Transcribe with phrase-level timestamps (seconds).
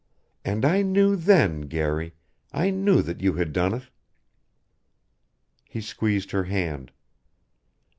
[0.43, 2.15] And I knew then, Garry
[2.51, 3.83] I knew that you had done it."
[5.63, 6.91] He squeezed her hand.